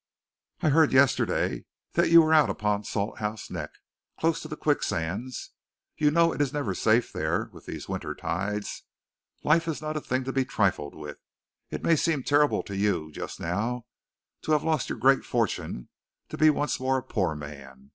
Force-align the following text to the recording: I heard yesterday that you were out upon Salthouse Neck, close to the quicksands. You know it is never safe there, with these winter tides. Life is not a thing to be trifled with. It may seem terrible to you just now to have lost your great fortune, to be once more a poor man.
I 0.61 0.69
heard 0.69 0.93
yesterday 0.93 1.65
that 1.93 2.09
you 2.09 2.23
were 2.23 2.33
out 2.33 2.49
upon 2.49 2.83
Salthouse 2.85 3.51
Neck, 3.51 3.69
close 4.19 4.41
to 4.41 4.47
the 4.47 4.57
quicksands. 4.57 5.51
You 5.95 6.09
know 6.09 6.33
it 6.33 6.41
is 6.41 6.51
never 6.51 6.73
safe 6.73 7.13
there, 7.13 7.51
with 7.53 7.67
these 7.67 7.87
winter 7.87 8.15
tides. 8.15 8.81
Life 9.43 9.67
is 9.67 9.79
not 9.79 9.95
a 9.95 10.01
thing 10.01 10.23
to 10.23 10.33
be 10.33 10.43
trifled 10.43 10.95
with. 10.95 11.19
It 11.69 11.83
may 11.83 11.95
seem 11.95 12.23
terrible 12.23 12.63
to 12.63 12.75
you 12.75 13.11
just 13.11 13.39
now 13.39 13.85
to 14.41 14.53
have 14.53 14.63
lost 14.63 14.89
your 14.89 14.97
great 14.97 15.23
fortune, 15.23 15.89
to 16.29 16.35
be 16.39 16.49
once 16.49 16.79
more 16.79 16.97
a 16.97 17.03
poor 17.03 17.35
man. 17.35 17.89